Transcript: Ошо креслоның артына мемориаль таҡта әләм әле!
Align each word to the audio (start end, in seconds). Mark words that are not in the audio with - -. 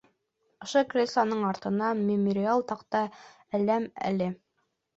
Ошо 0.67 0.81
креслоның 0.93 1.43
артына 1.49 1.91
мемориаль 2.01 2.67
таҡта 2.73 3.05
әләм 3.61 3.89
әле! 4.13 4.35